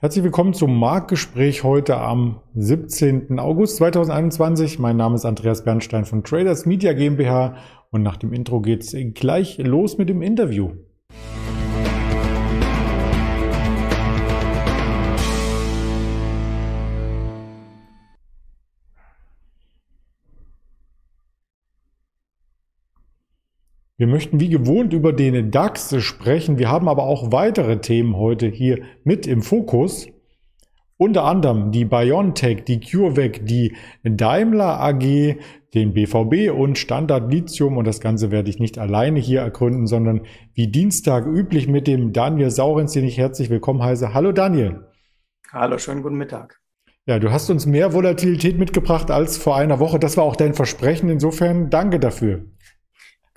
Herzlich 0.00 0.22
willkommen 0.22 0.54
zum 0.54 0.78
Marktgespräch 0.78 1.64
heute 1.64 1.96
am 1.96 2.40
17. 2.54 3.40
August 3.40 3.78
2021. 3.78 4.78
Mein 4.78 4.96
Name 4.96 5.16
ist 5.16 5.24
Andreas 5.24 5.64
Bernstein 5.64 6.04
von 6.04 6.22
Traders 6.22 6.66
Media 6.66 6.92
GmbH 6.92 7.56
und 7.90 8.04
nach 8.04 8.16
dem 8.16 8.32
Intro 8.32 8.60
geht's 8.60 8.94
gleich 9.14 9.58
los 9.58 9.98
mit 9.98 10.08
dem 10.08 10.22
Interview. 10.22 10.70
Wir 23.98 24.06
möchten 24.06 24.38
wie 24.38 24.48
gewohnt 24.48 24.92
über 24.92 25.12
den 25.12 25.50
DAX 25.50 25.92
sprechen. 26.04 26.56
Wir 26.56 26.70
haben 26.70 26.88
aber 26.88 27.02
auch 27.02 27.32
weitere 27.32 27.80
Themen 27.80 28.16
heute 28.16 28.46
hier 28.46 28.78
mit 29.02 29.26
im 29.26 29.42
Fokus. 29.42 30.06
Unter 30.96 31.24
anderem 31.24 31.72
die 31.72 31.84
BioNTech, 31.84 32.62
die 32.64 32.78
CureVac, 32.78 33.44
die 33.44 33.74
Daimler 34.04 34.80
AG, 34.80 35.34
den 35.74 35.94
BVB 35.94 36.52
und 36.56 36.78
Standard 36.78 37.32
Lithium. 37.32 37.76
Und 37.76 37.88
das 37.88 38.00
Ganze 38.00 38.30
werde 38.30 38.50
ich 38.50 38.60
nicht 38.60 38.78
alleine 38.78 39.18
hier 39.18 39.40
ergründen, 39.40 39.88
sondern 39.88 40.20
wie 40.54 40.68
Dienstag 40.68 41.26
üblich 41.26 41.66
mit 41.66 41.88
dem 41.88 42.12
Daniel 42.12 42.52
Saurens, 42.52 42.92
den 42.92 43.04
ich 43.04 43.18
herzlich 43.18 43.50
willkommen 43.50 43.82
heiße. 43.82 44.14
Hallo 44.14 44.30
Daniel. 44.30 44.86
Hallo, 45.50 45.76
schönen 45.76 46.04
guten 46.04 46.18
Mittag. 46.18 46.60
Ja, 47.06 47.18
du 47.18 47.32
hast 47.32 47.50
uns 47.50 47.66
mehr 47.66 47.94
Volatilität 47.94 48.60
mitgebracht 48.60 49.10
als 49.10 49.38
vor 49.38 49.56
einer 49.56 49.80
Woche. 49.80 49.98
Das 49.98 50.16
war 50.16 50.22
auch 50.22 50.36
dein 50.36 50.54
Versprechen. 50.54 51.08
Insofern 51.08 51.68
danke 51.68 51.98
dafür. 51.98 52.44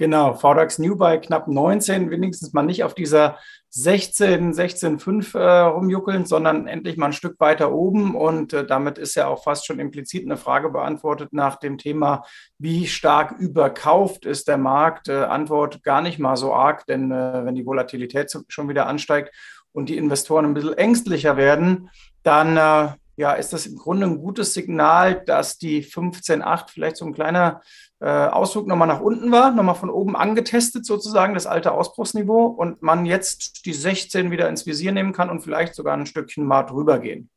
Genau, 0.02 0.34
VDAX 0.34 0.80
New 0.80 0.96
bei 0.96 1.20
knapp 1.20 1.48
19, 1.48 2.10
wenigstens 2.10 2.54
mal 2.54 2.64
nicht 2.64 2.84
auf 2.84 2.96
dieser 2.96 3.38
16, 3.70 4.52
16,5 4.52 5.38
äh, 5.38 5.60
rumjuckeln, 5.60 6.26
sondern 6.26 6.66
endlich 6.66 6.98
mal 6.98 7.06
ein 7.06 7.14
Stück 7.14 7.40
weiter 7.40 7.72
oben. 7.72 8.16
Und 8.16 8.52
äh, 8.52 8.66
damit 8.66 8.98
ist 8.98 9.14
ja 9.14 9.28
auch 9.28 9.44
fast 9.44 9.68
schon 9.68 9.78
implizit 9.78 10.26
eine 10.26 10.38
Frage 10.38 10.72
beantwortet 10.72 11.34
nach 11.34 11.58
dem 11.58 11.78
Thema, 11.78 12.24
wie 12.58 12.88
stark 12.88 13.34
überkauft 13.38 14.26
ist 14.26 14.48
der 14.48 14.58
Markt? 14.58 15.08
Äh, 15.08 15.26
Antwort 15.26 15.84
gar 15.84 16.02
nicht 16.02 16.18
mal 16.18 16.36
so 16.36 16.52
arg, 16.52 16.88
denn 16.88 17.12
äh, 17.12 17.46
wenn 17.46 17.54
die 17.54 17.68
Volatilität 17.68 18.36
schon 18.48 18.70
wieder 18.70 18.88
ansteigt 18.88 19.32
und 19.72 19.88
die 19.88 19.98
Investoren 19.98 20.46
ein 20.46 20.56
bisschen 20.56 20.80
ängstlicher 20.80 21.38
werden, 21.38 21.92
dann 22.24 22.58
äh, 22.58 22.96
ja, 23.22 23.34
ist 23.34 23.54
das 23.54 23.68
im 23.68 23.78
Grunde 23.78 24.08
ein 24.08 24.18
gutes 24.18 24.56
Signal, 24.56 25.24
dass 25.24 25.60
die 25.60 25.84
15,8 25.84 26.72
vielleicht 26.72 26.98
so 26.98 27.06
ein 27.06 27.14
kleiner 27.14 27.62
äh, 28.00 28.08
Ausflug 28.08 28.66
nochmal 28.66 28.88
nach 28.88 29.00
unten 29.00 29.32
war, 29.32 29.52
nochmal 29.52 29.76
von 29.76 29.92
oben 29.92 30.16
angetestet 30.16 30.88
sozusagen, 30.88 31.36
das 31.36 31.46
alte 31.46 31.72
Ausbruchsniveau 31.72 32.48
und 32.48 32.82
man 32.82 33.06
jetzt 33.06 33.68
die 33.68 33.74
16 33.74 34.32
wieder 34.32 34.50
ins 34.50 34.66
Visier 34.66 34.92
nehmen 34.92 35.14
kann 35.14 35.30
und 35.30 35.42
vielleicht 35.42 35.76
sogar 35.76 35.96
ein 35.96 36.08
Stückchen 36.08 36.46
mal 36.46 36.64
drüber 36.64 36.98
gehen. 36.98 37.30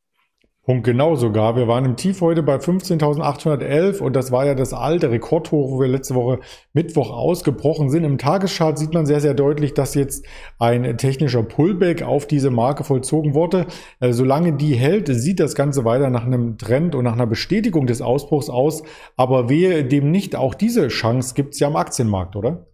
Punkt 0.65 0.83
genau 0.83 1.15
sogar. 1.15 1.55
Wir 1.55 1.67
waren 1.67 1.85
im 1.85 1.95
Tief 1.95 2.21
heute 2.21 2.41
bei 2.41 2.55
15.811 2.55 3.99
und 3.99 4.15
das 4.15 4.31
war 4.31 4.47
ja 4.47 4.55
das 4.55 4.73
alte 4.73 5.11
Rekordhoch, 5.11 5.69
wo 5.69 5.79
wir 5.79 5.87
letzte 5.87 6.15
Woche 6.15 6.39
Mittwoch 6.73 7.11
ausgebrochen 7.11 7.91
sind. 7.91 8.03
Im 8.03 8.17
Tageschart 8.17 8.79
sieht 8.79 8.91
man 8.91 9.05
sehr, 9.05 9.21
sehr 9.21 9.35
deutlich, 9.35 9.75
dass 9.75 9.93
jetzt 9.93 10.25
ein 10.57 10.97
technischer 10.97 11.43
Pullback 11.43 12.01
auf 12.01 12.25
diese 12.25 12.49
Marke 12.49 12.83
vollzogen 12.83 13.35
wurde. 13.35 13.67
Äh, 13.99 14.11
solange 14.11 14.53
die 14.53 14.73
hält, 14.73 15.07
sieht 15.07 15.39
das 15.39 15.53
Ganze 15.53 15.85
weiter 15.85 16.09
nach 16.09 16.25
einem 16.25 16.57
Trend 16.57 16.95
und 16.95 17.03
nach 17.03 17.13
einer 17.13 17.27
Bestätigung 17.27 17.85
des 17.85 18.01
Ausbruchs 18.01 18.49
aus. 18.49 18.81
Aber 19.17 19.49
wehe 19.49 19.85
dem 19.85 20.09
nicht, 20.09 20.35
auch 20.35 20.55
diese 20.55 20.87
Chance 20.87 21.35
gibt 21.35 21.53
es 21.53 21.59
ja 21.59 21.67
am 21.67 21.75
Aktienmarkt, 21.75 22.35
oder? 22.35 22.65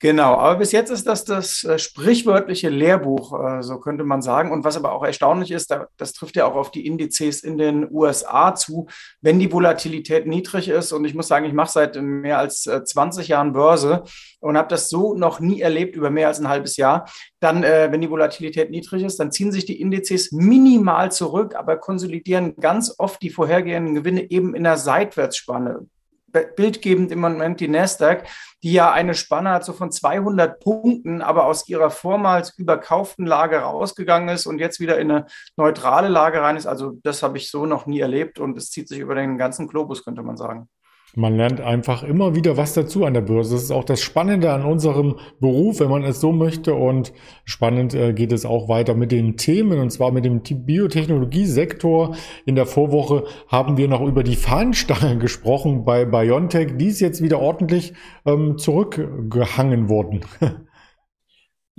Genau, 0.00 0.34
aber 0.34 0.60
bis 0.60 0.70
jetzt 0.70 0.90
ist 0.90 1.08
das 1.08 1.24
das 1.24 1.64
äh, 1.64 1.76
sprichwörtliche 1.76 2.68
Lehrbuch, 2.68 3.32
äh, 3.32 3.62
so 3.64 3.80
könnte 3.80 4.04
man 4.04 4.22
sagen. 4.22 4.52
Und 4.52 4.62
was 4.62 4.76
aber 4.76 4.92
auch 4.92 5.04
erstaunlich 5.04 5.50
ist, 5.50 5.76
das 5.96 6.12
trifft 6.12 6.36
ja 6.36 6.46
auch 6.46 6.54
auf 6.54 6.70
die 6.70 6.86
Indizes 6.86 7.42
in 7.42 7.58
den 7.58 7.90
USA 7.90 8.54
zu, 8.54 8.86
wenn 9.20 9.40
die 9.40 9.52
Volatilität 9.52 10.28
niedrig 10.28 10.68
ist. 10.68 10.92
Und 10.92 11.04
ich 11.04 11.14
muss 11.14 11.26
sagen, 11.26 11.46
ich 11.46 11.52
mache 11.52 11.72
seit 11.72 12.00
mehr 12.00 12.38
als 12.38 12.62
20 12.62 13.26
äh, 13.26 13.30
Jahren 13.32 13.52
Börse 13.52 14.04
und 14.38 14.56
habe 14.56 14.68
das 14.68 14.88
so 14.88 15.14
noch 15.14 15.40
nie 15.40 15.62
erlebt 15.62 15.96
über 15.96 16.10
mehr 16.10 16.28
als 16.28 16.38
ein 16.38 16.48
halbes 16.48 16.76
Jahr. 16.76 17.10
Dann, 17.40 17.62
wenn 17.62 18.00
die 18.00 18.10
Volatilität 18.10 18.70
niedrig 18.70 19.04
ist, 19.04 19.18
dann 19.20 19.30
ziehen 19.30 19.52
sich 19.52 19.64
die 19.64 19.80
Indizes 19.80 20.32
minimal 20.32 21.12
zurück, 21.12 21.54
aber 21.56 21.76
konsolidieren 21.76 22.56
ganz 22.56 22.94
oft 22.98 23.22
die 23.22 23.30
vorhergehenden 23.30 23.94
Gewinne 23.94 24.30
eben 24.30 24.54
in 24.54 24.64
der 24.64 24.76
Seitwärtsspanne 24.76 25.86
bildgebend 26.32 27.10
im 27.12 27.20
Moment 27.20 27.60
die 27.60 27.68
Nasdaq, 27.68 28.24
die 28.62 28.72
ja 28.72 28.92
eine 28.92 29.14
Spanne 29.14 29.50
hat 29.50 29.64
so 29.64 29.72
von 29.72 29.92
200 29.92 30.60
Punkten, 30.60 31.22
aber 31.22 31.46
aus 31.46 31.68
ihrer 31.68 31.90
vormals 31.90 32.58
überkauften 32.58 33.26
Lage 33.26 33.58
rausgegangen 33.58 34.28
ist 34.28 34.46
und 34.46 34.58
jetzt 34.58 34.80
wieder 34.80 34.98
in 34.98 35.10
eine 35.10 35.26
neutrale 35.56 36.08
Lage 36.08 36.40
rein 36.40 36.56
ist. 36.56 36.66
Also 36.66 36.98
das 37.02 37.22
habe 37.22 37.38
ich 37.38 37.50
so 37.50 37.66
noch 37.66 37.86
nie 37.86 38.00
erlebt 38.00 38.38
und 38.38 38.56
es 38.56 38.70
zieht 38.70 38.88
sich 38.88 38.98
über 38.98 39.14
den 39.14 39.38
ganzen 39.38 39.68
Globus, 39.68 40.04
könnte 40.04 40.22
man 40.22 40.36
sagen. 40.36 40.68
Man 41.18 41.34
lernt 41.36 41.60
einfach 41.60 42.04
immer 42.04 42.36
wieder 42.36 42.56
was 42.56 42.74
dazu 42.74 43.04
an 43.04 43.12
der 43.12 43.22
Börse. 43.22 43.56
Das 43.56 43.64
ist 43.64 43.72
auch 43.72 43.82
das 43.82 44.00
Spannende 44.00 44.52
an 44.52 44.64
unserem 44.64 45.16
Beruf, 45.40 45.80
wenn 45.80 45.90
man 45.90 46.04
es 46.04 46.20
so 46.20 46.30
möchte. 46.30 46.74
Und 46.74 47.12
spannend 47.44 47.92
äh, 47.92 48.12
geht 48.12 48.30
es 48.30 48.46
auch 48.46 48.68
weiter 48.68 48.94
mit 48.94 49.10
den 49.10 49.36
Themen, 49.36 49.80
und 49.80 49.90
zwar 49.90 50.12
mit 50.12 50.24
dem 50.24 50.42
Biotechnologiesektor. 50.42 52.14
In 52.46 52.54
der 52.54 52.66
Vorwoche 52.66 53.24
haben 53.48 53.76
wir 53.76 53.88
noch 53.88 54.02
über 54.02 54.22
die 54.22 54.36
Fahnenstange 54.36 55.18
gesprochen 55.18 55.84
bei 55.84 56.04
BioNTech. 56.04 56.76
Die 56.76 56.86
ist 56.86 57.00
jetzt 57.00 57.20
wieder 57.20 57.40
ordentlich 57.40 57.94
ähm, 58.24 58.56
zurückgehangen 58.56 59.88
worden. 59.88 60.20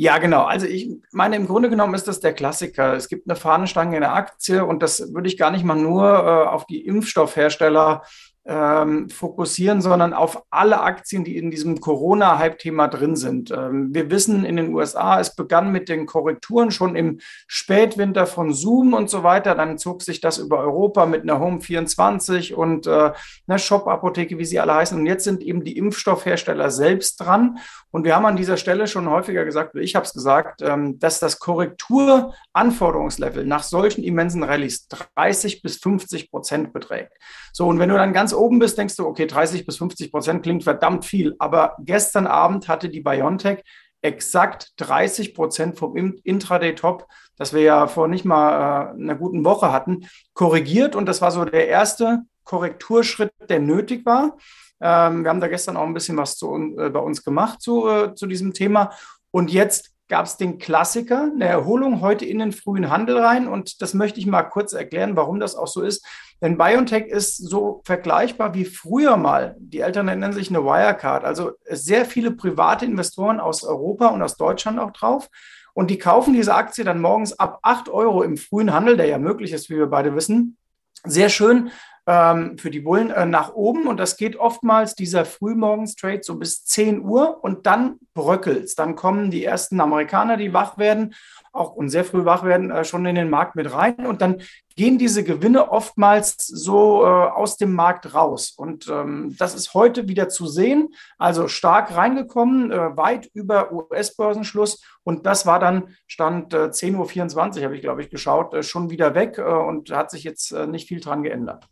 Ja, 0.02 0.18
genau. 0.18 0.44
Also 0.44 0.66
ich 0.66 0.90
meine, 1.12 1.36
im 1.36 1.46
Grunde 1.46 1.70
genommen 1.70 1.94
ist 1.94 2.08
das 2.08 2.22
der 2.22 2.32
Klassiker. 2.32 2.94
Es 2.94 3.10
gibt 3.10 3.30
eine 3.30 3.36
Fahnenstange 3.36 3.98
in 3.98 4.02
der 4.02 4.14
Aktie 4.14 4.64
und 4.64 4.82
das 4.82 5.14
würde 5.14 5.28
ich 5.28 5.38
gar 5.38 5.52
nicht 5.52 5.66
mal 5.66 5.76
nur 5.76 6.06
äh, 6.06 6.48
auf 6.48 6.66
die 6.66 6.86
Impfstoffhersteller 6.86 8.04
ähm, 8.46 9.10
fokussieren, 9.10 9.82
sondern 9.82 10.14
auf 10.14 10.44
alle 10.50 10.82
Aktien, 10.82 11.24
die 11.24 11.38
in 11.38 11.52
diesem 11.52 11.80
Corona-Hype-Thema 11.80 12.88
drin 12.88 13.16
sind. 13.16 13.52
Ähm, 13.52 13.94
wir 13.94 14.10
wissen 14.10 14.46
in 14.46 14.56
den 14.56 14.74
USA, 14.74 15.20
es 15.20 15.36
begann 15.36 15.72
mit 15.72 15.90
den 15.90 16.06
Korrekturen 16.06 16.72
schon 16.72 16.96
im 16.96 17.20
Spätwinter 17.48 18.26
von 18.26 18.54
Zoom 18.54 18.94
und 18.94 19.10
so 19.10 19.24
weiter. 19.24 19.56
Dann 19.56 19.78
zog 19.78 20.02
sich 20.02 20.22
das 20.22 20.40
über 20.40 20.60
Europa 20.60 21.06
mit 21.06 21.24
einer 21.24 21.40
Home 21.40 21.62
24 21.62 22.56
und 22.56 22.88
äh, 22.88 23.12
einer 23.48 23.60
Shop-Apotheke, 23.60 24.38
wie 24.38 24.46
sie 24.46 24.60
alle 24.60 24.74
heißen. 24.74 24.98
Und 24.98 25.06
jetzt 25.06 25.26
sind 25.26 25.44
eben 25.44 25.64
die 25.64 25.78
Impfstoffhersteller 25.78 26.72
selbst 26.72 27.18
dran. 27.18 27.60
Und 27.92 28.04
wir 28.04 28.16
haben 28.16 28.26
an 28.26 28.36
dieser 28.36 28.58
Stelle 28.58 28.88
schon 28.88 29.10
häufiger 29.10 29.46
gesagt, 29.46 29.76
ich 29.76 29.96
habe 29.96 30.06
es 30.06 30.14
gesagt, 30.14 30.62
ähm, 30.62 30.98
dass 30.98 31.20
das 31.20 31.40
Korrekturanforderungslevel 31.40 33.46
nach 33.46 33.64
solchen 33.64 34.04
immensen 34.04 34.44
Rallyes 34.44 34.88
30 34.88 35.62
bis 35.62 35.78
50 35.78 36.32
Prozent 36.32 36.74
beträgt. 36.74 37.14
So, 37.52 37.68
und 37.68 37.80
wenn 37.80 37.90
du 37.90 37.96
dann 37.96 38.14
ganz 38.14 38.29
oben 38.34 38.60
bist, 38.60 38.78
denkst 38.78 38.96
du, 38.96 39.06
okay, 39.06 39.28
30 39.28 39.66
bis 39.66 39.78
50 39.78 40.12
Prozent 40.12 40.44
klingt 40.44 40.64
verdammt 40.64 41.06
viel. 41.06 41.36
Aber 41.40 41.76
gestern 41.80 42.28
Abend 42.28 42.68
hatte 42.68 42.90
die 42.90 43.02
BioNTech 43.02 43.64
exakt 44.02 44.74
30 44.78 45.34
Prozent 45.34 45.78
vom 45.78 45.96
Intraday-Top, 45.96 47.08
das 47.36 47.54
wir 47.54 47.62
ja 47.62 47.88
vor 47.88 48.08
nicht 48.08 48.26
mal 48.26 48.94
äh, 48.98 49.02
einer 49.02 49.16
guten 49.16 49.44
Woche 49.44 49.72
hatten, 49.72 50.08
korrigiert. 50.34 50.96
Und 50.96 51.06
das 51.06 51.22
war 51.22 51.32
so 51.32 51.46
der 51.46 51.68
erste 51.68 52.20
Korrekturschritt, 52.44 53.32
der 53.48 53.60
nötig 53.60 54.06
war. 54.06 54.38
Ähm, 54.82 55.24
wir 55.24 55.30
haben 55.30 55.42
da 55.42 55.48
gestern 55.48 55.78
auch 55.78 55.86
ein 55.86 55.94
bisschen 55.94 56.18
was 56.18 56.38
zu, 56.38 56.56
äh, 56.78 56.90
bei 56.90 57.00
uns 57.00 57.24
gemacht 57.24 57.62
zu, 57.62 57.88
äh, 57.88 58.16
zu 58.16 58.28
diesem 58.28 58.54
Thema. 58.54 58.92
Und 59.32 59.52
jetzt 59.52 59.92
gab 60.10 60.26
es 60.26 60.38
den 60.38 60.58
Klassiker, 60.58 61.32
eine 61.34 61.46
Erholung 61.46 62.02
heute 62.02 62.26
in 62.26 62.40
den 62.40 62.52
frühen 62.52 62.90
Handel 62.90 63.20
rein. 63.20 63.48
Und 63.48 63.82
das 63.82 63.94
möchte 63.94 64.20
ich 64.20 64.26
mal 64.26 64.44
kurz 64.44 64.74
erklären, 64.74 65.16
warum 65.16 65.40
das 65.40 65.56
auch 65.56 65.68
so 65.68 65.82
ist. 65.82 66.06
Denn 66.42 66.58
BioNTech 66.58 67.06
ist 67.06 67.38
so 67.38 67.82
vergleichbar 67.86 68.54
wie 68.54 68.66
früher 68.66 69.18
mal. 69.18 69.56
Die 69.60 69.80
Eltern 69.80 70.08
nennen 70.08 70.34
sich 70.34 70.50
eine 70.50 70.64
Wirecard. 70.64 71.24
Also 71.24 71.52
sehr 71.70 72.06
viele 72.06 72.32
private 72.32 72.86
Investoren 72.86 73.40
aus 73.40 73.64
Europa 73.64 74.08
und 74.08 74.22
aus 74.22 74.36
Deutschland 74.36 74.80
auch 74.80 74.92
drauf. 74.92 75.30
Und 75.74 75.92
die 75.92 76.00
kaufen 76.00 76.34
diese 76.34 76.56
Aktie 76.56 76.84
dann 76.84 77.00
morgens 77.00 77.38
ab 77.38 77.60
8 77.62 77.90
Euro 77.90 78.24
im 78.24 78.38
frühen 78.38 78.74
Handel, 78.74 78.98
der 78.98 79.06
ja 79.06 79.20
möglich 79.20 79.54
ist, 79.54 79.70
wie 79.70 79.78
wir 79.78 79.88
beide 79.88 80.16
wissen. 80.16 80.58
Sehr 81.06 81.30
schön 81.30 81.72
ähm, 82.10 82.58
für 82.58 82.72
die 82.72 82.80
Bullen 82.80 83.12
äh, 83.12 83.28
nach 83.28 83.54
oben. 83.54 83.88
Und 83.88 84.00
das 84.00 84.18
geht 84.18 84.36
oftmals 84.36 84.96
dieser 84.96 85.26
Frühmorgens-Trade 85.26 86.22
so 86.24 86.40
bis 86.40 86.66
10 86.66 87.04
Uhr 87.04 87.44
und 87.44 87.68
dann 87.68 88.00
bröckelt 88.16 88.78
Dann 88.80 88.96
kommen 88.96 89.30
die 89.30 89.46
ersten 89.46 89.80
Amerikaner, 89.80 90.36
die 90.36 90.52
wach 90.52 90.80
werden 90.80 91.14
auch 91.52 91.74
und 91.74 91.90
sehr 91.90 92.06
früh 92.06 92.26
wach 92.26 92.44
werden, 92.44 92.72
äh, 92.72 92.84
schon 92.84 93.06
in 93.06 93.16
den 93.16 93.30
Markt 93.30 93.56
mit 93.56 93.72
rein. 93.72 94.08
Und 94.08 94.22
dann 94.22 94.42
gehen 94.76 94.98
diese 94.98 95.24
Gewinne 95.24 95.72
oftmals 95.72 96.36
so 96.48 97.04
äh, 97.04 97.08
aus 97.08 97.58
dem 97.58 97.74
Markt 97.74 98.14
raus. 98.16 98.54
Und 98.58 98.88
ähm, 98.88 99.36
das 99.38 99.54
ist 99.54 99.76
heute 99.76 100.08
wieder 100.08 100.30
zu 100.30 100.48
sehen. 100.48 100.90
Also 101.20 101.48
stark 101.48 101.96
reingekommen, 101.96 102.72
äh, 102.72 102.98
weit 102.98 103.30
über 103.34 103.72
US-Börsenschluss. 103.72 104.84
Und 105.04 105.28
das 105.28 105.46
war 105.46 105.60
dann 105.60 105.96
Stand 106.08 106.54
äh, 106.54 106.70
10.24 106.70 107.58
Uhr, 107.58 107.64
habe 107.66 107.76
ich, 107.76 107.82
glaube 107.82 108.02
ich, 108.02 108.10
geschaut, 108.10 108.54
äh, 108.56 108.64
schon 108.64 108.90
wieder 108.90 109.14
weg 109.14 109.38
äh, 109.38 109.42
und 109.42 109.92
hat 109.92 110.10
sich 110.10 110.24
jetzt 110.24 110.52
äh, 110.52 110.66
nicht 110.66 110.88
viel 110.88 111.02
dran 111.02 111.22
geändert. 111.24 111.68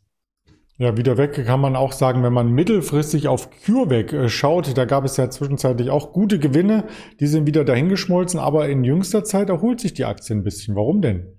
Ja, 0.79 0.95
wieder 0.95 1.18
weg 1.18 1.44
kann 1.44 1.59
man 1.59 1.75
auch 1.75 1.91
sagen, 1.91 2.21
wenn 2.21 2.33
man 2.33 2.51
mittelfristig 2.51 3.27
auf 3.27 3.50
CureVac 3.65 4.13
äh, 4.13 4.29
schaut, 4.29 4.77
da 4.77 4.85
gab 4.85 5.06
es 5.06 5.18
ja 5.18 5.27
zwischenzeitlich 5.27 5.89
auch 5.89 6.13
gute 6.13 6.38
Gewinne, 6.38 6.85
die 7.19 7.25
sind 7.25 7.47
wieder 7.47 7.65
dahingeschmolzen, 7.65 8.39
aber 8.39 8.69
in 8.69 8.83
jüngster 8.83 9.24
Zeit 9.24 9.50
erholt 9.50 9.79
sich 9.79 9.95
die 9.95 10.06
Aktie 10.06 10.35
ein 10.35 10.44
bisschen. 10.44 10.75
Warum 10.75 11.01
denn? 11.01 11.33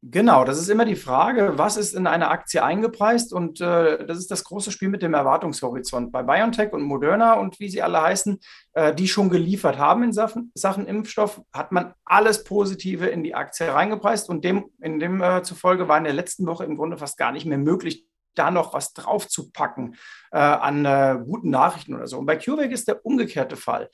Genau, 0.00 0.44
das 0.44 0.58
ist 0.58 0.70
immer 0.70 0.86
die 0.86 0.96
Frage, 0.96 1.54
was 1.56 1.76
ist 1.76 1.94
in 1.94 2.06
eine 2.06 2.28
Aktie 2.28 2.62
eingepreist? 2.62 3.34
Und 3.34 3.60
äh, 3.60 4.06
das 4.06 4.18
ist 4.18 4.30
das 4.30 4.44
große 4.44 4.70
Spiel 4.70 4.88
mit 4.88 5.02
dem 5.02 5.12
Erwartungshorizont. 5.12 6.10
Bei 6.10 6.22
BioNTech 6.22 6.72
und 6.72 6.82
Moderna 6.82 7.34
und 7.34 7.60
wie 7.60 7.68
sie 7.68 7.82
alle 7.82 8.00
heißen, 8.00 8.38
äh, 8.72 8.94
die 8.94 9.08
schon 9.08 9.28
geliefert 9.28 9.76
haben 9.76 10.02
in 10.02 10.12
Sachen, 10.12 10.52
Sachen, 10.54 10.86
Impfstoff, 10.86 11.42
hat 11.52 11.72
man 11.72 11.92
alles 12.04 12.44
Positive 12.44 13.06
in 13.06 13.22
die 13.22 13.34
Aktie 13.34 13.66
reingepreist 13.66 14.30
und 14.30 14.44
dem, 14.44 14.66
in 14.80 14.98
dem 14.98 15.20
äh, 15.20 15.42
zufolge 15.42 15.88
war 15.88 15.98
in 15.98 16.04
der 16.04 16.12
letzten 16.14 16.46
Woche 16.46 16.64
im 16.64 16.76
Grunde 16.76 16.96
fast 16.96 17.18
gar 17.18 17.32
nicht 17.32 17.44
mehr 17.44 17.58
möglich, 17.58 18.06
da 18.38 18.50
noch 18.50 18.74
was 18.74 18.92
drauf 18.92 19.28
zu 19.28 19.50
packen 19.50 19.96
äh, 20.32 20.38
an 20.38 20.84
äh, 20.84 21.18
guten 21.24 21.50
Nachrichten 21.50 21.94
oder 21.94 22.06
so. 22.06 22.18
Und 22.18 22.26
bei 22.26 22.36
CureVac 22.36 22.70
ist 22.70 22.88
der 22.88 23.04
umgekehrte 23.04 23.56
Fall. 23.56 23.90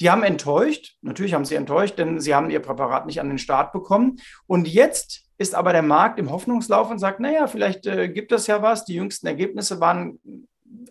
Die 0.00 0.10
haben 0.10 0.22
enttäuscht, 0.22 0.96
natürlich 1.00 1.34
haben 1.34 1.44
sie 1.44 1.54
enttäuscht, 1.54 1.98
denn 1.98 2.20
sie 2.20 2.34
haben 2.34 2.50
ihr 2.50 2.60
Präparat 2.60 3.06
nicht 3.06 3.20
an 3.20 3.28
den 3.28 3.38
Start 3.38 3.72
bekommen. 3.72 4.20
Und 4.46 4.68
jetzt 4.68 5.24
ist 5.38 5.54
aber 5.54 5.72
der 5.72 5.82
Markt 5.82 6.18
im 6.18 6.30
Hoffnungslauf 6.30 6.90
und 6.90 6.98
sagt, 6.98 7.20
naja, 7.20 7.46
vielleicht 7.46 7.86
äh, 7.86 8.08
gibt 8.08 8.32
es 8.32 8.46
ja 8.46 8.62
was. 8.62 8.84
Die 8.84 8.94
jüngsten 8.94 9.26
Ergebnisse 9.26 9.80
waren 9.80 10.18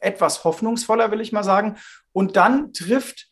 etwas 0.01 0.43
hoffnungsvoller, 0.43 1.11
will 1.11 1.21
ich 1.21 1.31
mal 1.31 1.43
sagen. 1.43 1.77
Und 2.11 2.35
dann 2.35 2.73
trifft 2.73 3.27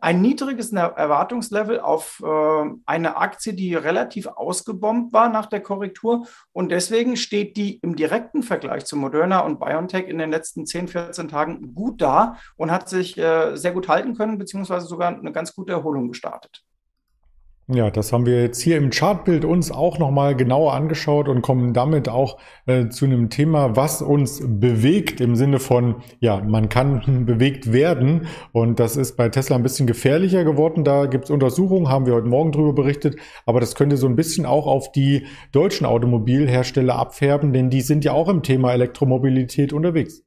ein 0.00 0.20
niedriges 0.20 0.72
Erwartungslevel 0.72 1.80
auf 1.80 2.22
äh, 2.24 2.70
eine 2.86 3.16
Aktie, 3.16 3.54
die 3.54 3.74
relativ 3.74 4.26
ausgebombt 4.26 5.12
war 5.12 5.28
nach 5.28 5.46
der 5.46 5.60
Korrektur. 5.60 6.26
Und 6.52 6.70
deswegen 6.70 7.16
steht 7.16 7.56
die 7.56 7.78
im 7.78 7.96
direkten 7.96 8.42
Vergleich 8.42 8.84
zu 8.84 8.96
Moderna 8.96 9.40
und 9.40 9.60
BioNTech 9.60 10.08
in 10.08 10.18
den 10.18 10.30
letzten 10.30 10.66
10, 10.66 10.88
14 10.88 11.28
Tagen 11.28 11.74
gut 11.74 12.00
da 12.02 12.36
und 12.56 12.70
hat 12.70 12.88
sich 12.88 13.16
äh, 13.18 13.56
sehr 13.56 13.72
gut 13.72 13.88
halten 13.88 14.14
können, 14.14 14.38
beziehungsweise 14.38 14.86
sogar 14.86 15.08
eine 15.08 15.32
ganz 15.32 15.54
gute 15.54 15.72
Erholung 15.72 16.08
gestartet. 16.08 16.63
Ja, 17.66 17.90
das 17.90 18.12
haben 18.12 18.26
wir 18.26 18.42
jetzt 18.42 18.60
hier 18.60 18.76
im 18.76 18.90
Chartbild 18.90 19.46
uns 19.46 19.72
auch 19.72 19.98
nochmal 19.98 20.36
genauer 20.36 20.74
angeschaut 20.74 21.28
und 21.28 21.40
kommen 21.40 21.72
damit 21.72 22.10
auch 22.10 22.36
äh, 22.66 22.90
zu 22.90 23.06
einem 23.06 23.30
Thema, 23.30 23.74
was 23.74 24.02
uns 24.02 24.42
bewegt 24.44 25.22
im 25.22 25.34
Sinne 25.34 25.58
von, 25.58 26.02
ja, 26.20 26.42
man 26.42 26.68
kann 26.68 27.24
bewegt 27.26 27.72
werden. 27.72 28.26
Und 28.52 28.80
das 28.80 28.98
ist 28.98 29.16
bei 29.16 29.30
Tesla 29.30 29.56
ein 29.56 29.62
bisschen 29.62 29.86
gefährlicher 29.86 30.44
geworden. 30.44 30.84
Da 30.84 31.06
gibt 31.06 31.24
es 31.24 31.30
Untersuchungen, 31.30 31.88
haben 31.88 32.04
wir 32.04 32.12
heute 32.12 32.28
Morgen 32.28 32.52
drüber 32.52 32.74
berichtet. 32.74 33.16
Aber 33.46 33.60
das 33.60 33.74
könnte 33.74 33.96
so 33.96 34.08
ein 34.08 34.16
bisschen 34.16 34.44
auch 34.44 34.66
auf 34.66 34.92
die 34.92 35.24
deutschen 35.50 35.86
Automobilhersteller 35.86 36.96
abfärben, 36.96 37.54
denn 37.54 37.70
die 37.70 37.80
sind 37.80 38.04
ja 38.04 38.12
auch 38.12 38.28
im 38.28 38.42
Thema 38.42 38.74
Elektromobilität 38.74 39.72
unterwegs. 39.72 40.22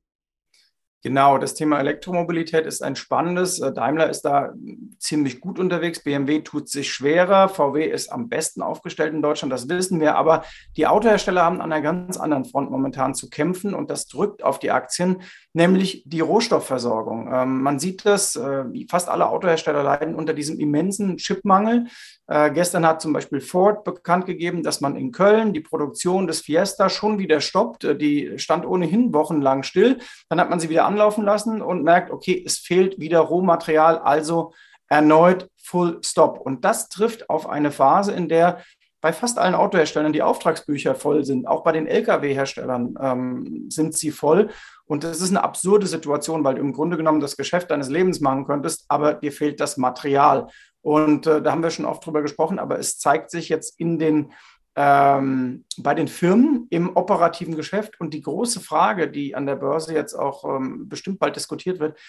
Genau, 1.03 1.37
das 1.37 1.53
Thema 1.53 1.79
Elektromobilität 1.79 2.65
ist 2.65 2.81
ein 2.81 2.95
spannendes. 2.95 3.59
Äh, 3.59 3.71
Daimler 3.71 4.09
ist 4.09 4.23
da 4.23 4.53
ziemlich 4.97 5.39
gut 5.39 5.59
unterwegs. 5.59 6.03
BMW 6.03 6.41
tut 6.41 6.69
sich 6.69 6.91
schwerer. 6.91 7.49
VW 7.49 7.85
ist 7.85 8.11
am 8.11 8.29
besten 8.29 8.63
aufgestellt 8.63 9.13
in 9.13 9.21
Deutschland, 9.21 9.53
das 9.53 9.69
wissen 9.69 9.99
wir. 9.99 10.15
Aber 10.15 10.43
die 10.75 10.87
Autohersteller 10.87 11.43
haben 11.43 11.61
an 11.61 11.71
einer 11.71 11.83
ganz 11.83 12.17
anderen 12.17 12.45
Front 12.45 12.71
momentan 12.71 13.13
zu 13.13 13.29
kämpfen 13.29 13.75
und 13.75 13.91
das 13.91 14.07
drückt 14.07 14.43
auf 14.43 14.57
die 14.57 14.71
Aktien, 14.71 15.21
nämlich 15.53 16.03
die 16.05 16.19
Rohstoffversorgung. 16.19 17.29
Ähm, 17.33 17.61
man 17.61 17.79
sieht 17.79 18.05
das, 18.05 18.35
äh, 18.35 18.65
fast 18.89 19.09
alle 19.09 19.29
Autohersteller 19.29 19.83
leiden 19.83 20.15
unter 20.15 20.33
diesem 20.33 20.59
immensen 20.59 21.17
Chipmangel. 21.17 21.87
Äh, 22.27 22.51
gestern 22.51 22.85
hat 22.85 23.01
zum 23.01 23.13
Beispiel 23.13 23.41
Ford 23.41 23.83
bekannt 23.83 24.25
gegeben, 24.25 24.63
dass 24.63 24.81
man 24.81 24.95
in 24.95 25.11
Köln 25.11 25.53
die 25.53 25.61
Produktion 25.61 26.27
des 26.27 26.41
Fiesta 26.41 26.89
schon 26.89 27.19
wieder 27.19 27.41
stoppt. 27.41 27.83
Äh, 27.85 27.97
die 27.97 28.37
stand 28.37 28.65
ohnehin 28.65 29.13
wochenlang 29.13 29.63
still. 29.63 29.99
Dann 30.29 30.39
hat 30.39 30.49
man 30.49 30.59
sie 30.59 30.69
wieder 30.69 30.85
anlaufen 30.85 31.23
lassen 31.23 31.61
und 31.61 31.83
merkt, 31.83 32.11
okay, 32.11 32.43
es 32.45 32.59
fehlt 32.59 32.99
wieder 32.99 33.19
Rohmaterial, 33.19 33.97
also 33.97 34.53
erneut 34.89 35.49
Full 35.57 35.99
Stop. 36.03 36.39
Und 36.39 36.63
das 36.63 36.87
trifft 36.89 37.29
auf 37.29 37.49
eine 37.49 37.71
Phase, 37.71 38.13
in 38.13 38.29
der 38.29 38.63
bei 39.01 39.13
fast 39.13 39.37
allen 39.37 39.55
Autoherstellern 39.55 40.13
die 40.13 40.23
Auftragsbücher 40.23 40.95
voll 40.95 41.23
sind. 41.23 41.47
Auch 41.47 41.63
bei 41.63 41.71
den 41.71 41.87
Lkw-Herstellern 41.87 42.95
ähm, 42.99 43.65
sind 43.69 43.95
sie 43.95 44.11
voll. 44.11 44.49
Und 44.85 45.03
das 45.03 45.21
ist 45.21 45.29
eine 45.29 45.43
absurde 45.43 45.85
Situation, 45.85 46.43
weil 46.43 46.55
du 46.55 46.61
im 46.61 46.73
Grunde 46.73 46.97
genommen 46.97 47.19
das 47.19 47.37
Geschäft 47.37 47.69
deines 47.71 47.89
Lebens 47.89 48.21
machen 48.21 48.45
könntest, 48.45 48.85
aber 48.87 49.13
dir 49.13 49.31
fehlt 49.31 49.59
das 49.59 49.77
Material. 49.77 50.47
Und 50.81 51.27
äh, 51.27 51.41
da 51.41 51.51
haben 51.51 51.63
wir 51.63 51.69
schon 51.69 51.85
oft 51.85 52.05
drüber 52.05 52.21
gesprochen, 52.21 52.59
aber 52.59 52.79
es 52.79 52.97
zeigt 52.97 53.29
sich 53.29 53.49
jetzt 53.49 53.79
in 53.79 53.99
den, 53.99 54.31
ähm, 54.75 55.65
bei 55.77 55.93
den 55.93 56.07
Firmen 56.07 56.67
im 56.69 56.95
operativen 56.95 57.55
Geschäft. 57.55 57.99
Und 57.99 58.13
die 58.13 58.21
große 58.21 58.61
Frage, 58.61 59.11
die 59.11 59.35
an 59.35 59.45
der 59.45 59.57
Börse 59.57 59.93
jetzt 59.93 60.13
auch 60.13 60.45
ähm, 60.45 60.87
bestimmt 60.87 61.19
bald 61.19 61.35
diskutiert 61.35 61.79
wird, 61.79 61.99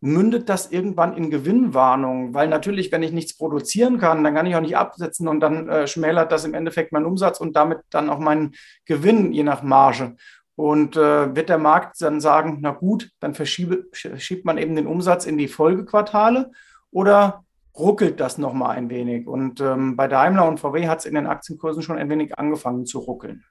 mündet 0.00 0.48
das 0.48 0.70
irgendwann 0.70 1.16
in 1.16 1.30
Gewinnwarnung? 1.30 2.34
Weil 2.34 2.48
natürlich, 2.48 2.92
wenn 2.92 3.02
ich 3.02 3.12
nichts 3.12 3.36
produzieren 3.36 3.98
kann, 3.98 4.22
dann 4.24 4.34
kann 4.34 4.46
ich 4.46 4.56
auch 4.56 4.60
nicht 4.60 4.76
absetzen 4.76 5.28
und 5.28 5.40
dann 5.40 5.68
äh, 5.68 5.86
schmälert 5.86 6.32
das 6.32 6.44
im 6.44 6.54
Endeffekt 6.54 6.92
meinen 6.92 7.06
Umsatz 7.06 7.40
und 7.40 7.56
damit 7.56 7.80
dann 7.90 8.10
auch 8.10 8.18
meinen 8.18 8.54
Gewinn, 8.84 9.32
je 9.32 9.42
nach 9.42 9.62
Marge. 9.62 10.16
Und 10.56 10.96
äh, 10.96 11.36
wird 11.36 11.48
der 11.48 11.58
Markt 11.58 12.00
dann 12.00 12.20
sagen, 12.20 12.58
na 12.60 12.72
gut, 12.72 13.10
dann 13.20 13.34
verschiebe, 13.34 13.86
schiebt 13.92 14.44
man 14.44 14.58
eben 14.58 14.74
den 14.74 14.88
Umsatz 14.88 15.24
in 15.24 15.38
die 15.38 15.46
Folgequartale 15.46 16.50
oder 16.90 17.44
ruckelt 17.78 18.18
das 18.18 18.38
nochmal 18.38 18.76
ein 18.76 18.90
wenig. 18.90 19.26
Und 19.28 19.60
ähm, 19.60 19.96
bei 19.96 20.08
Daimler 20.08 20.48
und 20.48 20.58
VW 20.58 20.88
hat 20.88 20.98
es 20.98 21.04
in 21.04 21.14
den 21.14 21.26
Aktienkursen 21.26 21.82
schon 21.82 21.96
ein 21.96 22.10
wenig 22.10 22.38
angefangen 22.38 22.86
zu 22.86 22.98
ruckeln. 22.98 23.44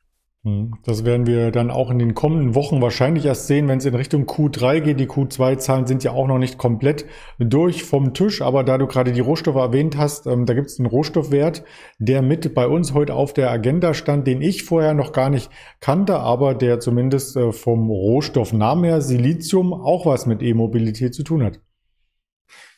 Hm, 0.47 0.75
das 0.85 1.03
werden 1.03 1.27
wir 1.27 1.51
dann 1.51 1.69
auch 1.69 1.91
in 1.91 1.99
den 1.99 2.13
kommenden 2.13 2.55
Wochen 2.55 2.81
wahrscheinlich 2.81 3.25
erst 3.25 3.47
sehen, 3.47 3.67
wenn 3.67 3.79
es 3.79 3.85
in 3.85 3.95
Richtung 3.95 4.23
Q3 4.23 4.79
geht. 4.79 4.97
Die 4.97 5.07
Q2-Zahlen 5.07 5.85
sind 5.87 6.05
ja 6.05 6.11
auch 6.11 6.25
noch 6.25 6.37
nicht 6.37 6.57
komplett 6.57 7.05
durch 7.37 7.83
vom 7.83 8.13
Tisch, 8.13 8.41
aber 8.41 8.63
da 8.63 8.77
du 8.77 8.87
gerade 8.87 9.11
die 9.11 9.19
Rohstoffe 9.19 9.57
erwähnt 9.57 9.97
hast, 9.97 10.25
ähm, 10.25 10.45
da 10.45 10.53
gibt 10.53 10.67
es 10.67 10.79
einen 10.79 10.85
Rohstoffwert, 10.85 11.65
der 11.99 12.21
mit 12.21 12.53
bei 12.55 12.65
uns 12.65 12.93
heute 12.93 13.15
auf 13.15 13.33
der 13.33 13.51
Agenda 13.51 13.93
stand, 13.93 14.25
den 14.25 14.41
ich 14.41 14.63
vorher 14.63 14.93
noch 14.93 15.11
gar 15.11 15.29
nicht 15.29 15.49
kannte, 15.81 16.17
aber 16.17 16.55
der 16.55 16.79
zumindest 16.79 17.35
äh, 17.35 17.51
vom 17.51 17.89
Rohstoffnamen 17.89 18.85
her 18.85 19.01
Silizium 19.01 19.73
auch 19.73 20.05
was 20.05 20.27
mit 20.27 20.41
E-Mobilität 20.41 21.13
zu 21.13 21.23
tun 21.23 21.43
hat. 21.43 21.59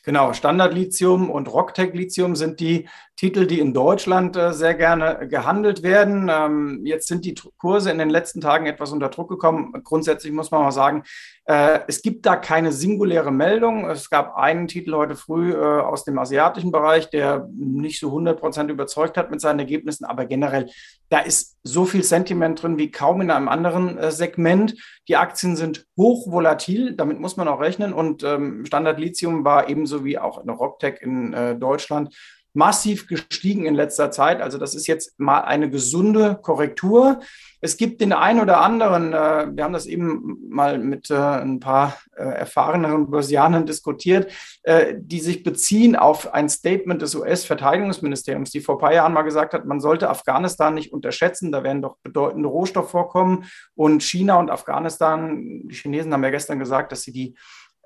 Genau, 0.10 0.34
Standard-Lithium 0.34 1.30
und 1.30 1.54
Rocktech-Lithium 1.54 2.36
sind 2.36 2.60
die 2.60 2.90
Titel, 3.16 3.46
die 3.46 3.60
in 3.60 3.76
Deutschland 3.76 4.36
äh, 4.36 4.54
sehr 4.54 4.74
gerne 4.74 5.28
gehandelt 5.28 5.84
werden. 5.84 6.32
Ähm, 6.34 6.82
jetzt 6.84 7.10
sind 7.10 7.26
die 7.26 7.36
Kurse 7.58 7.92
in 7.92 8.00
den 8.00 8.10
letzten 8.10 8.42
Tagen 8.42 8.66
etwas 8.66 8.92
unter 8.92 9.10
Druck 9.10 9.30
gekommen. 9.30 9.74
Grundsätzlich 9.84 10.32
muss 10.32 10.50
man 10.50 10.64
mal 10.64 10.72
sagen, 10.72 11.04
äh, 11.44 11.82
es 11.88 12.02
gibt 12.02 12.26
da 12.26 12.38
keine 12.38 12.72
singuläre 12.72 13.32
Meldung. 13.32 13.90
Es 13.90 14.10
gab 14.10 14.38
einen 14.38 14.68
Titel 14.68 14.94
heute 14.94 15.16
früh 15.16 15.52
äh, 15.52 15.82
aus 15.82 16.06
dem 16.06 16.18
asiatischen 16.18 16.72
Bereich, 16.72 17.10
der 17.10 17.50
nicht 17.58 18.00
so 18.00 18.08
100 18.08 18.40
Prozent 18.40 18.72
überzeugt 18.72 19.18
hat 19.18 19.32
mit 19.32 19.42
seinen 19.42 19.60
Ergebnissen, 19.60 20.06
aber 20.06 20.26
generell, 20.26 20.70
da 21.10 21.20
ist 21.20 21.58
so 21.64 21.86
viel 21.86 22.04
Sentiment 22.04 22.62
drin 22.62 22.78
wie 22.78 22.92
kaum 22.92 23.20
in 23.20 23.32
einem 23.32 23.50
anderen 23.50 23.98
äh, 23.98 24.12
Segment. 24.12 24.76
Die 25.08 25.18
Aktien 25.18 25.56
sind 25.56 25.88
hochvolatil, 25.98 26.96
damit 26.96 27.20
muss 27.20 27.36
man 27.36 27.48
auch 27.48 27.60
rechnen. 27.60 27.94
Und 27.94 28.24
ähm, 28.24 28.64
Standard 28.66 29.00
Lithium 29.00 29.44
war 29.44 29.70
ebenso 29.70 29.99
wie 30.04 30.18
auch 30.18 30.40
eine 30.40 30.52
Rocktech 30.52 31.02
in 31.02 31.34
äh, 31.34 31.56
Deutschland 31.56 32.16
massiv 32.54 33.08
gestiegen 33.08 33.66
in 33.66 33.76
letzter 33.76 34.12
Zeit. 34.12 34.42
Also 34.42 34.58
das 34.58 34.74
ist 34.74 34.88
jetzt 34.88 35.20
mal 35.20 35.42
eine 35.42 35.70
gesunde 35.70 36.40
Korrektur. 36.42 37.20
Es 37.62 37.78
gibt 37.78 38.02
den 38.02 38.14
einen 38.14 38.40
oder 38.40 38.62
anderen, 38.62 39.14
äh, 39.14 39.48
wir 39.54 39.64
haben 39.64 39.74
das 39.74 39.86
eben 39.86 40.38
mal 40.50 40.80
mit 40.80 41.12
äh, 41.12 41.16
ein 41.16 41.60
paar 41.60 41.98
äh, 42.16 42.24
erfahreneren 42.24 43.12
Börsianern 43.12 43.66
diskutiert, 43.66 44.32
äh, 44.64 44.96
die 44.98 45.20
sich 45.20 45.44
beziehen 45.44 45.96
auf 45.96 46.34
ein 46.34 46.50
Statement 46.50 47.02
des 47.02 47.16
US-Verteidigungsministeriums, 47.16 48.50
die 48.50 48.62
vor 48.62 48.76
ein 48.76 48.82
paar 48.82 48.94
Jahren 48.94 49.14
mal 49.14 49.24
gesagt 49.24 49.54
hat, 49.54 49.66
man 49.66 49.80
sollte 49.80 50.10
Afghanistan 50.10 50.74
nicht 50.74 50.92
unterschätzen, 50.92 51.52
da 51.52 51.64
werden 51.64 51.82
doch 51.82 51.98
bedeutende 52.02 52.50
Rohstoffvorkommen 52.50 53.46
und 53.76 54.02
China 54.02 54.40
und 54.40 54.50
Afghanistan, 54.50 55.68
die 55.68 55.76
Chinesen 55.76 56.14
haben 56.14 56.24
ja 56.24 56.32
gestern 56.32 56.60
gesagt, 56.60 56.92
dass 56.92 57.04
sie 57.04 57.12
die 57.12 57.36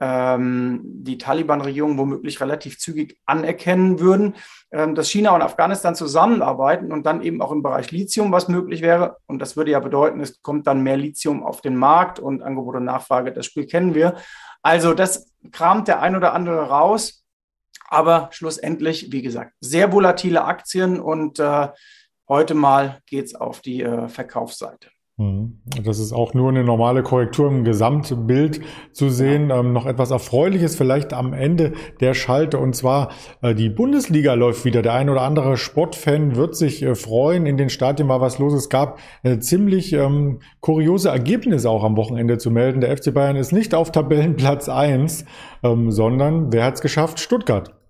die 0.01 1.17
Taliban-Regierung 1.17 1.97
womöglich 1.97 2.41
relativ 2.41 2.79
zügig 2.79 3.19
anerkennen 3.25 3.99
würden, 3.99 4.35
ähm, 4.71 4.95
dass 4.95 5.09
China 5.09 5.35
und 5.35 5.41
Afghanistan 5.41 5.95
zusammenarbeiten 5.95 6.91
und 6.91 7.05
dann 7.05 7.21
eben 7.21 7.41
auch 7.41 7.51
im 7.51 7.63
Bereich 7.63 7.91
Lithium 7.91 8.31
was 8.31 8.47
möglich 8.47 8.81
wäre. 8.81 9.17
Und 9.27 9.39
das 9.39 9.55
würde 9.55 9.71
ja 9.71 9.79
bedeuten, 9.79 10.19
es 10.19 10.41
kommt 10.41 10.67
dann 10.67 10.81
mehr 10.81 10.97
Lithium 10.97 11.43
auf 11.43 11.61
den 11.61 11.75
Markt 11.75 12.19
und 12.19 12.41
Angebot 12.41 12.75
und 12.75 12.85
Nachfrage, 12.85 13.31
das 13.31 13.45
Spiel 13.45 13.65
kennen 13.65 13.93
wir. 13.93 14.15
Also 14.61 14.93
das 14.93 15.31
kramt 15.51 15.87
der 15.87 16.01
ein 16.01 16.15
oder 16.15 16.33
andere 16.33 16.69
raus. 16.69 17.23
Aber 17.87 18.29
schlussendlich, 18.31 19.11
wie 19.11 19.21
gesagt, 19.21 19.53
sehr 19.59 19.91
volatile 19.91 20.45
Aktien 20.45 20.99
und 20.99 21.39
äh, 21.39 21.67
heute 22.27 22.55
mal 22.55 23.01
geht 23.05 23.25
es 23.25 23.35
auf 23.35 23.61
die 23.61 23.83
äh, 23.83 24.07
Verkaufsseite. 24.07 24.89
Mhm. 25.17 25.59
Das 25.83 25.99
ist 25.99 26.11
auch 26.11 26.33
nur 26.33 26.49
eine 26.49 26.63
normale 26.63 27.03
Korrektur 27.03 27.47
im 27.47 27.63
Gesamtbild 27.63 28.61
zu 28.93 29.09
sehen. 29.09 29.49
Ja. 29.49 29.59
Ähm, 29.59 29.71
noch 29.71 29.85
etwas 29.85 30.09
Erfreuliches 30.09 30.75
vielleicht 30.75 31.13
am 31.13 31.33
Ende 31.33 31.73
der 31.99 32.15
Schalte 32.15 32.57
und 32.57 32.75
zwar 32.75 33.11
äh, 33.43 33.53
die 33.53 33.69
Bundesliga 33.69 34.33
läuft 34.33 34.65
wieder. 34.65 34.81
Der 34.81 34.93
ein 34.93 35.11
oder 35.11 35.21
andere 35.21 35.55
Sportfan 35.55 36.35
wird 36.35 36.55
sich 36.55 36.81
äh, 36.81 36.95
freuen. 36.95 37.45
In 37.45 37.57
den 37.57 37.69
Stadien 37.69 38.09
war 38.09 38.21
was 38.21 38.39
los. 38.39 38.53
Es 38.53 38.69
gab 38.69 38.97
äh, 39.21 39.37
ziemlich 39.37 39.93
ähm, 39.93 40.39
kuriose 40.61 41.09
Ergebnisse 41.09 41.69
auch 41.69 41.83
am 41.83 41.95
Wochenende 41.95 42.39
zu 42.39 42.49
melden. 42.49 42.81
Der 42.81 42.97
FC 42.97 43.13
Bayern 43.13 43.35
ist 43.35 43.51
nicht 43.51 43.75
auf 43.75 43.91
Tabellenplatz 43.91 44.67
eins, 44.67 45.25
ähm, 45.61 45.91
sondern 45.91 46.51
wer 46.51 46.65
hat 46.65 46.75
es 46.75 46.81
geschafft? 46.81 47.19
Stuttgart. 47.19 47.82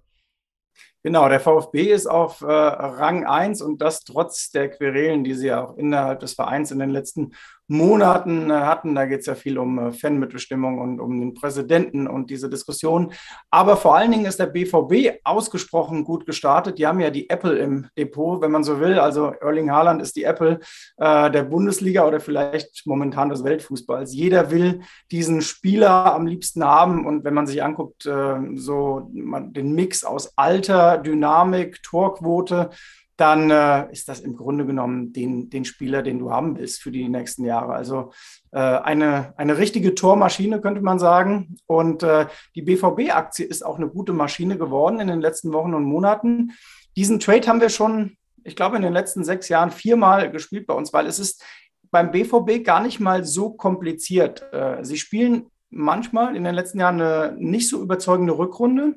Genau, 1.05 1.27
der 1.27 1.41
VfB 1.41 1.91
ist 1.91 2.07
auf 2.07 2.39
äh, 2.41 2.45
Rang 2.45 3.25
1 3.25 3.61
und 3.61 3.81
das 3.81 4.05
trotz 4.05 4.51
der 4.51 4.69
Querelen, 4.69 5.25
die 5.25 5.33
sie 5.33 5.47
ja 5.47 5.65
auch 5.65 5.75
innerhalb 5.75 6.21
des 6.21 6.33
Vereins 6.33 6.71
in 6.71 6.79
den 6.79 6.91
letzten 6.91 7.33
Monaten 7.67 8.49
äh, 8.49 8.53
hatten. 8.53 8.95
Da 8.95 9.05
geht 9.05 9.21
es 9.21 9.25
ja 9.25 9.35
viel 9.35 9.57
um 9.57 9.79
äh, 9.79 9.91
Fanmitbestimmung 9.91 10.79
und 10.79 10.99
um 10.99 11.19
den 11.19 11.33
Präsidenten 11.33 12.07
und 12.07 12.29
diese 12.29 12.49
Diskussion. 12.49 13.13
Aber 13.49 13.77
vor 13.77 13.95
allen 13.95 14.11
Dingen 14.11 14.25
ist 14.25 14.39
der 14.39 14.47
BVB 14.47 15.19
ausgesprochen 15.23 16.03
gut 16.03 16.25
gestartet. 16.25 16.77
Die 16.77 16.87
haben 16.87 16.99
ja 16.99 17.09
die 17.09 17.29
Apple 17.29 17.57
im 17.57 17.87
Depot, 17.97 18.41
wenn 18.41 18.51
man 18.51 18.63
so 18.63 18.79
will. 18.79 18.99
Also 18.99 19.33
Erling 19.41 19.71
Haaland 19.71 20.01
ist 20.01 20.15
die 20.15 20.23
Apple 20.23 20.59
äh, 20.97 21.31
der 21.31 21.43
Bundesliga 21.43 22.05
oder 22.05 22.19
vielleicht 22.19 22.83
momentan 22.85 23.29
des 23.29 23.43
Weltfußballs. 23.43 24.13
Jeder 24.13 24.51
will 24.51 24.81
diesen 25.11 25.41
Spieler 25.41 26.13
am 26.13 26.27
liebsten 26.27 26.63
haben. 26.63 27.05
Und 27.05 27.23
wenn 27.23 27.33
man 27.33 27.47
sich 27.47 27.63
anguckt, 27.63 28.05
äh, 28.05 28.35
so 28.55 29.09
man, 29.13 29.53
den 29.53 29.73
Mix 29.73 30.03
aus 30.03 30.37
Alter, 30.37 30.97
Dynamik, 30.97 31.81
Torquote, 31.83 32.69
dann 33.17 33.51
äh, 33.51 33.91
ist 33.91 34.09
das 34.09 34.19
im 34.21 34.35
Grunde 34.35 34.65
genommen 34.65 35.13
den, 35.13 35.49
den 35.49 35.65
Spieler, 35.65 36.01
den 36.01 36.19
du 36.19 36.31
haben 36.31 36.57
willst 36.57 36.81
für 36.81 36.91
die 36.91 37.07
nächsten 37.09 37.45
Jahre. 37.45 37.73
Also 37.73 38.11
äh, 38.51 38.59
eine, 38.59 39.33
eine 39.37 39.57
richtige 39.57 39.93
Tormaschine, 39.93 40.61
könnte 40.61 40.81
man 40.81 40.97
sagen. 40.97 41.55
Und 41.67 42.01
äh, 42.03 42.25
die 42.55 42.63
BVB-Aktie 42.63 43.45
ist 43.45 43.63
auch 43.63 43.77
eine 43.77 43.87
gute 43.87 44.13
Maschine 44.13 44.57
geworden 44.57 44.99
in 44.99 45.07
den 45.07 45.21
letzten 45.21 45.53
Wochen 45.53 45.73
und 45.73 45.83
Monaten. 45.83 46.53
Diesen 46.95 47.19
Trade 47.19 47.47
haben 47.47 47.61
wir 47.61 47.69
schon, 47.69 48.17
ich 48.43 48.55
glaube, 48.55 48.77
in 48.77 48.81
den 48.81 48.93
letzten 48.93 49.23
sechs 49.23 49.47
Jahren 49.47 49.71
viermal 49.71 50.31
gespielt 50.31 50.65
bei 50.65 50.73
uns, 50.73 50.91
weil 50.91 51.05
es 51.05 51.19
ist 51.19 51.43
beim 51.91 52.09
BVB 52.09 52.63
gar 52.63 52.81
nicht 52.81 52.99
mal 52.99 53.23
so 53.23 53.51
kompliziert. 53.51 54.43
Äh, 54.51 54.83
sie 54.83 54.97
spielen 54.97 55.47
manchmal 55.69 56.35
in 56.35 56.43
den 56.43 56.55
letzten 56.55 56.79
Jahren 56.79 56.99
eine 56.99 57.35
nicht 57.37 57.69
so 57.69 57.81
überzeugende 57.81 58.37
Rückrunde 58.37 58.95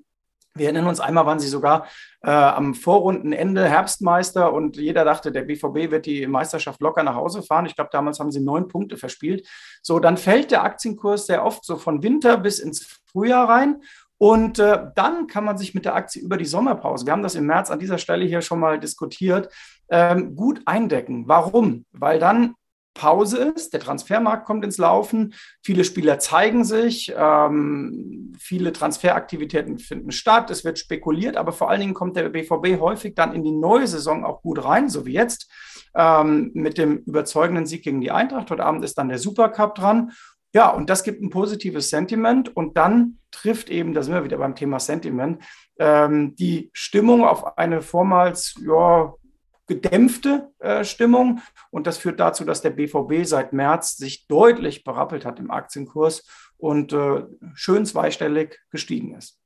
wir 0.57 0.67
erinnern 0.67 0.87
uns, 0.87 1.01
einmal 1.01 1.27
waren 1.27 1.39
sie 1.39 1.49
sogar 1.49 1.87
äh, 2.23 2.31
am 2.31 2.75
Vorrundenende 2.75 3.69
Herbstmeister 3.69 4.53
und 4.53 4.77
jeder 4.77 5.05
dachte, 5.05 5.33
der 5.33 5.43
BVB 5.43 5.91
wird 5.91 6.07
die 6.07 6.27
Meisterschaft 6.27 6.81
locker 6.81 7.03
nach 7.03 7.15
Hause 7.15 7.43
fahren. 7.43 7.67
Ich 7.67 7.75
glaube, 7.75 7.91
damals 7.93 8.21
haben 8.21 8.33
sie 8.33 8.41
neun 8.41 8.69
Punkte 8.69 8.97
verspielt. 8.97 9.47
So, 9.83 9.99
dann 9.99 10.17
fällt 10.17 10.51
der 10.51 10.65
Aktienkurs 10.65 11.27
sehr 11.27 11.45
oft 11.45 11.65
so 11.65 11.77
von 11.77 12.03
Winter 12.03 12.37
bis 12.37 12.59
ins 12.59 13.01
Frühjahr 13.11 13.49
rein. 13.49 13.83
Und 14.19 14.59
äh, 14.59 14.87
dann 14.95 15.27
kann 15.27 15.45
man 15.45 15.59
sich 15.59 15.75
mit 15.75 15.85
der 15.85 15.95
Aktie 15.95 16.23
über 16.23 16.37
die 16.39 16.47
Sommerpause, 16.47 17.05
wir 17.05 17.13
haben 17.13 17.23
das 17.23 17.35
im 17.35 17.47
März 17.47 17.71
an 17.71 17.79
dieser 17.79 17.99
Stelle 17.99 18.25
hier 18.25 18.41
schon 18.41 18.61
mal 18.61 18.81
diskutiert, 18.81 19.53
ähm, 19.91 20.35
gut 20.35 20.63
eindecken. 20.65 21.25
Warum? 21.29 21.85
Weil 21.93 22.19
dann 22.19 22.55
Pause 22.97 23.53
ist, 23.55 23.73
der 23.73 23.81
Transfermarkt 23.81 24.47
kommt 24.47 24.65
ins 24.65 24.79
Laufen, 24.79 25.35
viele 25.63 25.85
Spieler 25.85 26.19
zeigen 26.19 26.65
sich, 26.65 27.15
ähm, 27.17 28.33
viele 28.39 28.73
Transferaktivitäten 28.73 29.79
finden 29.79 30.11
statt, 30.11 30.51
es 30.51 30.65
wird 30.65 30.79
spekuliert, 30.79 31.37
aber 31.37 31.53
vor 31.53 31.71
allen 31.71 31.81
Dingen 31.81 31.95
kommt 31.95 32.17
der 32.17 32.29
BVB 32.29 32.81
häufig 32.81 33.15
dann 33.15 33.35
in 33.35 33.45
die 33.45 33.53
neue 33.53 33.87
Saison 33.87 34.25
auch 34.25 34.43
gut 34.43 34.65
rein, 34.65 34.89
so 34.89 35.07
wie 35.07 35.13
jetzt 35.13 35.51
ähm, 35.95 36.51
mit 36.55 36.79
dem 36.79 36.99
überzeugenden 36.99 37.67
Sieg 37.67 37.83
gegen 37.83 38.01
die 38.01 38.11
Eintracht. 38.11 38.51
Heute 38.51 38.65
Abend 38.65 38.85
ist 38.85 38.99
dann 38.99 39.09
der 39.09 39.19
Supercup 39.19 39.75
dran. 39.75 40.13
Ja, 40.55 40.71
und 40.71 40.89
das 40.89 41.03
gibt 41.03 41.23
ein 41.23 41.31
positives 41.31 41.91
Sentiment 41.91 42.57
und 42.57 42.77
dann 42.77 43.19
trifft 43.31 43.69
eben, 43.69 43.93
da 43.93 44.03
sind 44.03 44.15
wir 44.15 44.25
wieder 44.25 44.39
beim 44.39 44.55
Thema 44.55 44.81
Sentiment, 44.81 45.43
ähm, 45.79 46.35
die 46.37 46.71
Stimmung 46.73 47.25
auf 47.25 47.59
eine 47.59 47.83
vormals 47.83 48.55
ja, 48.67 49.13
gedämpfte 49.67 50.53
äh, 50.59 50.85
Stimmung. 50.85 51.41
Und 51.71 51.87
das 51.87 51.99
führt 51.99 52.21
dazu, 52.21 52.45
dass 52.45 52.63
der 52.63 52.71
BVB 52.71 53.25
seit 53.25 53.53
März 53.53 53.97
sich 53.97 54.27
deutlich 54.27 54.85
berappelt 54.85 55.25
hat 55.25 55.39
im 55.39 55.51
Aktienkurs 55.51 56.27
und 56.57 56.93
äh, 56.93 57.25
schön 57.55 57.85
zweistellig 57.85 58.61
gestiegen 58.71 59.15
ist. 59.15 59.39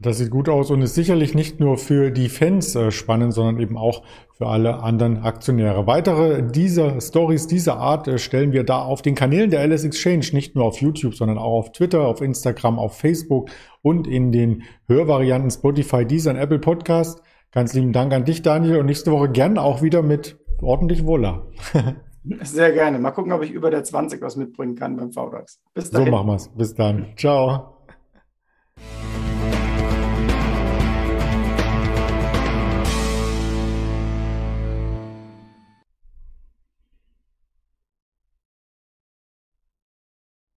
Das 0.00 0.18
sieht 0.18 0.30
gut 0.30 0.48
aus 0.48 0.70
und 0.70 0.80
ist 0.80 0.94
sicherlich 0.94 1.34
nicht 1.34 1.58
nur 1.58 1.76
für 1.76 2.12
die 2.12 2.28
Fans 2.28 2.76
äh, 2.76 2.92
spannend, 2.92 3.34
sondern 3.34 3.58
eben 3.58 3.76
auch 3.76 4.04
für 4.36 4.46
alle 4.46 4.80
anderen 4.80 5.24
Aktionäre. 5.24 5.88
Weitere 5.88 6.40
dieser 6.40 7.00
Stories 7.00 7.48
dieser 7.48 7.78
Art 7.78 8.06
äh, 8.06 8.18
stellen 8.18 8.52
wir 8.52 8.62
da 8.62 8.80
auf 8.80 9.02
den 9.02 9.16
Kanälen 9.16 9.50
der 9.50 9.66
LS 9.66 9.82
Exchange, 9.82 10.26
nicht 10.32 10.54
nur 10.54 10.66
auf 10.66 10.80
YouTube, 10.80 11.16
sondern 11.16 11.36
auch 11.36 11.58
auf 11.58 11.72
Twitter, 11.72 12.06
auf 12.06 12.20
Instagram, 12.20 12.78
auf 12.78 12.96
Facebook 12.96 13.50
und 13.82 14.06
in 14.06 14.30
den 14.30 14.62
Hörvarianten 14.86 15.50
Spotify, 15.50 16.04
Deezer 16.04 16.30
und 16.30 16.36
Apple 16.36 16.60
Podcast. 16.60 17.20
Ganz 17.52 17.72
lieben 17.72 17.92
Dank 17.92 18.12
an 18.12 18.24
dich, 18.24 18.42
Daniel, 18.42 18.78
und 18.78 18.86
nächste 18.86 19.10
Woche 19.10 19.30
gern 19.30 19.58
auch 19.58 19.82
wieder 19.82 20.02
mit 20.02 20.38
ordentlich 20.60 21.06
Wohler. 21.06 21.46
Sehr 22.42 22.72
gerne. 22.72 22.98
Mal 22.98 23.12
gucken, 23.12 23.32
ob 23.32 23.42
ich 23.42 23.50
über 23.50 23.70
der 23.70 23.84
20 23.84 24.20
was 24.20 24.36
mitbringen 24.36 24.74
kann 24.74 24.96
beim 24.96 25.12
VDAX. 25.12 25.60
Bis 25.72 25.90
dahin. 25.90 26.06
So 26.06 26.12
machen 26.12 26.26
wir's. 26.28 26.48
Bis 26.54 26.74
dann. 26.74 27.06
Ciao. 27.16 27.78